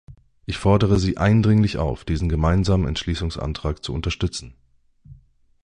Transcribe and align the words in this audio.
Ich 0.47 0.57
fordere 0.57 0.97
Sie 0.97 1.17
eindringlich 1.17 1.77
auf, 1.77 2.05
diesen 2.05 2.27
gemeinsamen 2.27 2.87
Entschließungsantrag 2.87 3.83
zu 3.83 3.93
unterstützen. 3.93 4.55